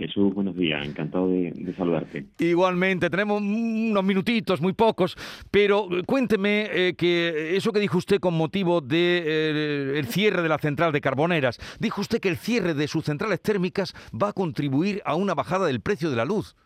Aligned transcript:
Jesús, 0.00 0.32
buenos 0.32 0.56
días, 0.56 0.86
encantado 0.88 1.28
de, 1.28 1.74
saludarte. 1.76 2.24
Igualmente, 2.38 3.10
tenemos 3.10 3.42
unos 3.42 4.02
minutitos, 4.02 4.62
muy 4.62 4.72
pocos, 4.72 5.14
pero 5.50 5.88
cuénteme 6.06 6.68
eh, 6.72 6.94
que 6.96 7.54
eso 7.54 7.70
que 7.70 7.80
dijo 7.80 7.98
usted 7.98 8.18
con 8.18 8.32
motivo 8.32 8.80
del 8.80 8.88
de, 8.88 10.00
eh, 10.00 10.02
cierre 10.04 10.40
de 10.40 10.48
la 10.48 10.56
central 10.56 10.92
de 10.92 11.02
Carboneras, 11.02 11.58
dijo 11.78 12.00
usted 12.00 12.18
que 12.18 12.30
el 12.30 12.36
cierre 12.36 12.72
de 12.72 12.88
sus 12.88 13.04
centrales 13.04 13.42
térmicas 13.42 13.92
va 14.10 14.30
a 14.30 14.32
contribuir 14.32 15.02
a 15.04 15.16
una 15.16 15.34
bajada 15.34 15.66
del 15.66 15.82
precio 15.82 16.08
de 16.08 16.16
la 16.16 16.24
luz. 16.24 16.56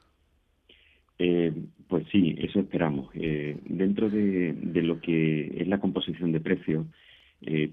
Eh, 1.19 1.53
pues 1.89 2.07
sí, 2.13 2.37
eso 2.39 2.61
esperamos. 2.61 3.11
dentro 3.15 4.11
de, 4.11 4.55
lo 4.81 5.01
que 5.01 5.57
es 5.61 5.67
la 5.67 5.81
composición 5.81 6.31
de 6.31 6.39
precios, 6.39 6.87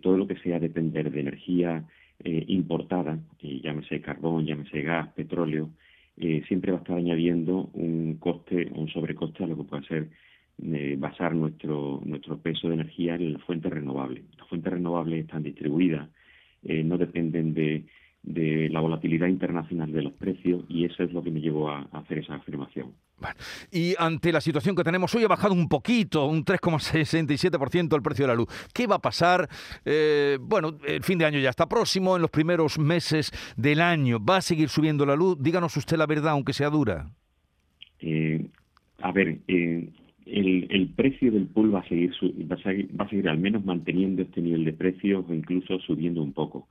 todo 0.01 0.17
lo 0.17 0.27
que 0.27 0.37
sea 0.37 0.59
depender 0.59 1.11
de 1.11 1.19
energía 1.19 1.85
eh, 2.23 2.45
importada, 2.47 3.19
llámese 3.41 4.01
carbón, 4.01 4.45
llámese 4.45 4.81
gas, 4.81 5.09
petróleo, 5.13 5.69
eh, 6.17 6.43
siempre 6.47 6.71
va 6.71 6.79
a 6.79 6.81
estar 6.81 6.97
añadiendo 6.97 7.69
un 7.73 8.17
coste, 8.19 8.69
un 8.75 8.87
sobrecoste 8.89 9.43
a 9.43 9.47
lo 9.47 9.57
que 9.57 9.63
puede 9.63 9.83
ser 9.83 10.09
eh, 10.63 10.95
basar 10.99 11.33
nuestro, 11.33 12.01
nuestro 12.05 12.37
peso 12.37 12.67
de 12.67 12.75
energía 12.75 13.15
en 13.15 13.33
las 13.33 13.43
fuentes 13.43 13.71
renovables. 13.71 14.23
Las 14.37 14.47
fuentes 14.47 14.73
renovables 14.73 15.21
están 15.21 15.43
distribuidas, 15.43 16.09
no 16.63 16.99
dependen 16.99 17.55
de, 17.55 17.85
de 18.23 18.69
la 18.69 18.79
volatilidad 18.79 19.27
internacional 19.27 19.91
de 19.91 20.03
los 20.03 20.13
precios 20.13 20.63
y 20.69 20.85
eso 20.85 21.03
es 21.03 21.11
lo 21.11 21.23
que 21.23 21.31
me 21.31 21.41
llevó 21.41 21.69
a, 21.69 21.87
hacer 21.91 22.19
esa 22.19 22.35
afirmación. 22.35 22.93
y 23.71 23.95
ante 23.97 24.31
la 24.31 24.41
situación 24.41 24.75
que 24.75 24.83
tenemos 24.83 25.13
hoy 25.15 25.23
ha 25.23 25.27
bajado 25.27 25.53
un 25.53 25.67
poquito, 25.67 26.27
un 26.27 26.45
3,67% 26.45 27.95
el 27.95 28.01
precio 28.01 28.25
de 28.25 28.27
la 28.27 28.35
luz. 28.35 28.47
¿Qué 28.73 28.85
va 28.85 28.95
a 28.95 29.01
pasar? 29.01 29.47
Eh, 29.85 30.37
bueno, 30.39 30.77
el 30.87 31.03
fin 31.03 31.17
de 31.17 31.25
año 31.25 31.39
ya 31.39 31.49
está 31.49 31.67
próximo, 31.67 32.15
en 32.15 32.21
los 32.21 32.31
primeros 32.31 32.77
meses 32.77 33.31
del 33.57 33.81
año. 33.81 34.19
¿Va 34.23 34.37
a 34.37 34.41
seguir 34.41 34.69
subiendo 34.69 35.05
la 35.05 35.15
luz? 35.15 35.37
Díganos 35.41 35.75
usted 35.75 35.97
la 35.97 36.05
verdad, 36.05 36.31
aunque 36.31 36.53
sea 36.53 36.69
dura. 36.69 37.09
Eh, 37.99 38.47
a 38.99 39.11
ver, 39.11 39.39
eh, 39.47 39.89
el, 40.25 40.89
precio 40.95 41.31
del 41.31 41.47
pool 41.47 41.73
va 41.73 41.79
a, 41.79 41.87
seguir, 41.87 42.11
va, 42.51 42.55
a 42.55 42.61
seguir, 42.61 42.89
va 42.99 43.05
a 43.05 43.09
seguir 43.09 43.29
al 43.29 43.39
menos 43.39 43.65
manteniendo 43.65 44.21
este 44.21 44.41
nivel 44.41 44.65
de 44.65 44.73
precios 44.73 45.25
o 45.27 45.33
incluso 45.33 45.79
subiendo 45.79 46.21
un 46.21 46.33
poco. 46.33 46.67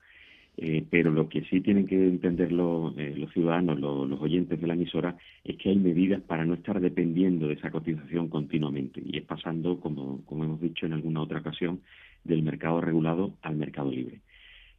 Eh, 0.57 0.85
pero 0.91 1.11
lo 1.11 1.29
que 1.29 1.43
sí 1.45 1.61
tienen 1.61 1.87
que 1.87 1.97
entender 1.97 2.53
los, 2.53 2.97
eh, 2.99 3.15
los 3.17 3.33
ciudadanos, 3.33 3.81
los, 3.81 4.21
oyentes 4.21 4.61
de 4.61 4.67
la 4.67 4.75
emisora, 4.75 5.17
es 5.45 5.57
que 5.57 5.71
hay 5.71 5.77
medidas 5.77 6.21
para 6.21 6.45
no 6.45 6.55
estar 6.55 6.81
dependiendo 6.81 7.49
de 7.49 7.55
esa 7.55 7.71
cotización 7.71 8.29
continuamente. 8.29 9.03
Y 9.05 9.19
es 9.19 9.25
pasando, 9.25 9.81
como, 9.81 10.23
como 10.27 10.45
hemos 10.45 10.61
dicho 10.61 10.87
en 10.87 10.93
alguna 10.93 11.23
otra 11.23 11.41
ocasión, 11.41 11.81
del 12.25 12.43
mercado 12.43 12.81
regulado 12.81 13.33
al 13.43 13.57
mercado 13.57 13.91
libre. 13.91 14.21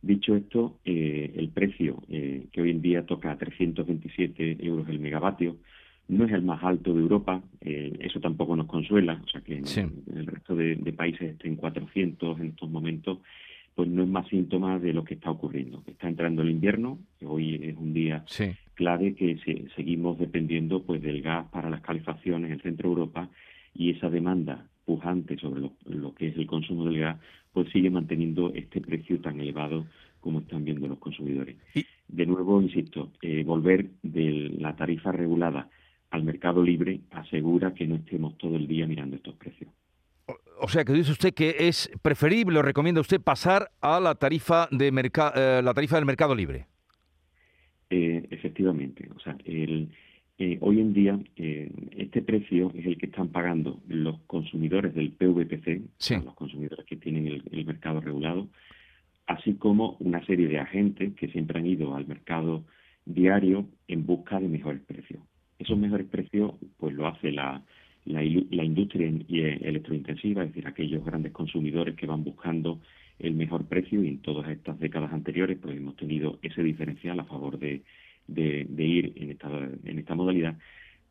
Dicho 0.04 0.36
esto, 0.36 0.78
eh, 0.86 1.34
el 1.36 1.50
precio 1.50 2.04
que 2.08 2.62
hoy 2.62 2.72
en 2.72 2.82
día 2.82 3.06
toca 3.06 3.32
a 3.32 3.38
327 3.38 4.58
euros 4.62 4.88
el 4.90 5.00
megavatio 5.00 5.58
no 6.08 6.26
es 6.26 6.32
el 6.32 6.42
más 6.42 6.62
alto 6.64 6.94
de 6.94 7.00
Europa, 7.00 7.42
eso 7.62 8.20
tampoco 8.20 8.56
nos 8.56 8.66
consuela, 8.66 9.22
o 9.24 9.28
sea 9.30 9.40
que 9.42 9.60
en, 9.60 9.66
el 10.14 10.26
resto 10.26 10.56
de, 10.56 10.76
de 10.76 10.92
países 10.92 11.38
en 11.44 11.56
400 11.56 12.40
en 12.40 12.48
estos 12.48 12.70
momentos 12.70 13.20
pues 13.76 13.90
no 13.90 14.04
es 14.04 14.10
más 14.10 14.28
síntoma 14.28 14.80
de 14.80 14.94
lo 14.94 15.04
que 15.04 15.16
está 15.16 15.32
ocurriendo. 15.32 15.84
Está 15.88 16.08
entrando 16.08 16.42
el 16.42 16.50
invierno, 16.50 17.00
hoy 17.24 17.56
es 17.64 17.78
un 17.78 17.94
día 17.94 18.26
clave 18.76 19.16
que 19.16 19.38
seguimos 19.76 20.18
dependiendo 20.18 20.84
pues 20.84 21.02
del 21.02 21.22
gas 21.22 21.48
para 21.52 21.70
las 21.70 21.82
calefacciones 21.82 22.52
en 22.52 22.62
Centro 22.62 22.90
Europa 22.90 23.30
y 23.74 23.92
esa 23.92 24.10
demanda 24.10 24.68
pujante 24.86 25.38
sobre 25.38 25.62
lo, 25.86 26.16
que 26.16 26.28
es 26.28 26.38
el 26.38 26.48
consumo 26.48 26.86
del 26.86 27.00
gas 27.00 27.20
pues 27.54 27.70
sigue 27.72 27.90
manteniendo 27.90 28.52
este 28.54 28.82
precio 28.82 29.20
tan 29.20 29.40
elevado 29.40 29.86
como 30.20 30.40
están 30.40 30.64
viendo 30.64 30.88
los 30.88 31.00
consumidores. 31.00 31.58
De 32.08 32.26
nuevo, 32.26 32.62
insisto, 32.62 33.12
eh, 33.22 33.44
volver 33.44 33.90
de 34.04 34.52
la 34.58 34.76
tarifa 34.76 35.12
regulada 35.12 35.70
al 36.12 36.24
mercado 36.24 36.62
libre 36.62 37.02
asegura 37.12 37.74
que 37.74 37.88
no 37.88 37.96
estemos 37.96 38.38
todo 38.38 38.56
el 38.56 38.68
día 38.68 38.86
mirando 38.86 39.16
estos 39.16 39.36
precios. 39.36 39.70
O 40.64 40.68
sea, 40.68 40.86
que 40.86 40.94
dice 40.94 41.12
usted 41.12 41.34
que 41.34 41.56
es 41.58 41.90
preferible 42.04 42.60
o 42.60 42.62
recomienda 42.62 43.02
usted 43.02 43.20
pasar 43.20 43.72
a 43.82 44.00
la 44.00 44.14
tarifa 44.14 44.68
de 44.70 44.90
eh, 44.90 45.62
la 45.64 45.74
tarifa 45.74 45.96
del 45.96 46.06
mercado 46.06 46.36
libre. 46.36 46.68
Eh, 47.90 48.28
efectivamente, 48.30 49.10
o 49.16 49.20
sea, 49.20 49.36
el, 49.44 49.90
eh, 50.38 50.60
hoy 50.62 50.80
en 50.80 50.94
día 50.94 51.20
este 51.98 52.22
precio 52.22 52.72
es 52.76 52.86
el 52.86 53.00
que 53.00 53.08
están 53.08 53.30
pagando 53.30 53.82
los 53.88 54.20
consumidores 54.28 54.94
del 54.94 55.12
PVPC, 55.14 55.82
los 56.24 56.36
consumidores 56.36 56.86
que 56.86 56.96
tienen 56.96 57.42
el, 57.52 57.66
mercado 57.66 58.00
regulado, 58.00 58.48
así 59.26 59.56
como 59.56 59.98
una 60.00 60.24
serie 60.28 60.48
de 60.48 60.60
agentes 60.60 61.16
que 61.16 61.28
siempre 61.30 61.58
han 61.58 61.66
ido 61.66 61.96
al 61.96 62.06
mercado 62.06 62.64
diario 63.06 63.66
en 63.88 64.06
busca 64.06 64.40
de 64.40 64.48
mejores 64.48 64.84
precios. 64.84 65.24
Esos 65.58 65.78
mejores 65.78 66.06
precios, 66.06 66.54
pues 66.78 66.94
lo 66.94 67.08
hace 67.08 67.32
la 67.32 67.64
la, 68.06 68.24
industria 68.24 69.08
electrointensiva, 69.08 70.44
es 70.44 70.50
decir, 70.50 70.68
aquellos 70.68 71.06
grandes 71.06 71.32
consumidores 71.32 71.96
que 71.96 72.08
van 72.08 72.24
buscando 72.24 72.80
el 73.20 73.34
mejor 73.36 73.66
precio 73.66 74.04
y 74.04 74.08
en 74.08 74.18
todas 74.20 74.50
estas 74.50 74.80
décadas 74.80 75.14
anteriores 75.14 75.58
pues 75.62 75.78
hemos 75.78 75.96
tenido 75.96 76.40
ese 76.42 76.64
diferencial 76.64 77.20
a 77.20 77.26
favor 77.26 77.60
de, 77.60 77.82
de, 78.28 78.84
ir 78.84 79.14
en 79.16 79.32
esta, 79.32 79.50
en 79.50 80.00
esta 80.00 80.16
modalidad, 80.16 80.58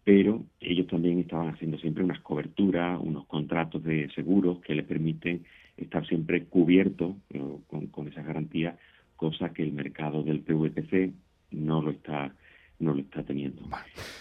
pero 0.02 0.44
ellos 0.60 0.86
también 0.88 1.20
estaban 1.20 1.54
haciendo 1.54 1.78
siempre 1.78 2.02
unas 2.02 2.20
coberturas, 2.20 2.98
unos 3.00 3.26
contratos 3.26 3.82
de 3.84 4.08
seguros 4.14 4.60
que 4.60 4.74
les 4.74 4.86
permiten 4.86 5.44
estar 5.76 6.06
siempre 6.06 6.44
cubiertos 6.44 7.14
eh, 7.30 7.40
con, 7.68 7.86
con 7.86 8.08
esas 8.08 8.26
garantías, 8.26 8.76
cosa 9.16 9.52
que 9.52 9.62
el 9.62 9.72
mercado 9.72 10.22
del 10.22 10.40
PVPC 10.40 11.12
no 11.52 11.82
lo 11.82 11.90
está 11.90 12.34
no 12.80 12.94
lo 12.94 13.00
está 13.00 13.22
teniendo. 13.22 13.62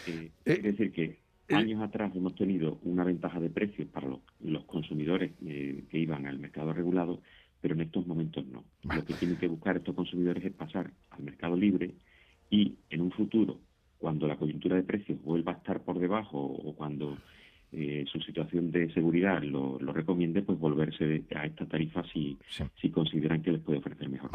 Eh, 0.06 0.30
es 0.46 0.64
decir 0.64 0.92
que 0.92 1.04
eh, 1.04 1.18
años 1.56 1.82
atrás 1.82 2.16
hemos 2.16 2.36
tenido 2.36 2.80
una 2.84 3.04
ventaja 3.04 3.40
de 3.40 3.50
precios 3.50 3.88
para 3.90 4.08
los, 4.42 4.66
consumidores 4.66 5.32
eh, 5.46 5.84
que 5.90 6.00
iban 6.00 6.28
al 6.28 6.40
mercado 6.40 6.74
regulado, 6.74 7.22
pero 7.62 7.76
en 7.76 7.82
estos 7.82 8.06
momentos 8.08 8.46
no. 8.48 8.64
Lo 8.94 9.04
que 9.06 9.14
tienen 9.14 9.38
que 9.38 9.48
buscar 9.48 9.78
estos 9.78 9.96
consumidores 9.96 10.44
es 10.44 10.54
pasar 10.54 10.92
al 11.12 11.24
mercado 11.24 11.56
libre 11.56 11.92
y 12.50 12.76
en 12.90 13.02
un 13.02 13.12
futuro, 13.12 13.60
cuando 13.98 14.28
la 14.28 14.38
coyuntura 14.38 14.76
de 14.76 14.84
precios 14.84 15.22
vuelva 15.24 15.54
a 15.54 15.56
estar 15.56 15.82
por 15.82 16.00
debajo 16.00 16.40
o 16.40 16.74
cuando 16.74 17.18
eh, 17.72 18.06
su 18.12 18.20
situación 18.22 18.72
de 18.72 18.92
seguridad 18.94 19.44
lo, 19.44 19.78
recomiende, 19.78 20.42
pues 20.42 20.58
volverse 20.58 21.24
a 21.36 21.46
esta 21.46 21.68
tarifa 21.68 22.04
si, 22.12 22.38
si 22.82 22.90
consideran 22.90 23.44
que 23.44 23.52
les 23.52 23.62
puede 23.62 23.78
ofrecer 23.78 24.10
mejor. 24.10 24.32